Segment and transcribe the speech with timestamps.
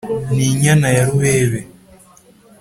[0.33, 1.59] ni inyana ya rubebe